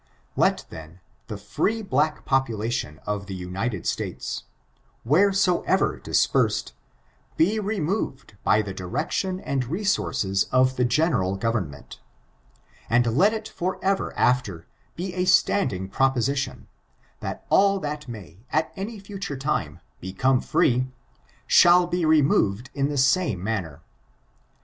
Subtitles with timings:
[0.35, 4.45] Let, then, the free black population of the United States,
[5.05, 6.73] wheresoever dispersed,
[7.37, 11.99] be removed by the direction and resources of the general government;
[12.89, 16.63] and let it for ever after be a standing proposition^
[17.19, 20.87] that all that may, at any future time, become free,
[21.45, 23.83] shall be removed in the same manner.